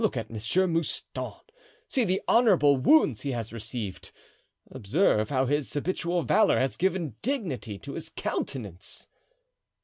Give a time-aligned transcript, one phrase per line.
[0.01, 1.33] Look at Monsieur Mouston,
[1.87, 4.11] see the honorable wounds he has received,
[4.71, 9.07] observe how his habitual valor has given dignity to his countenance."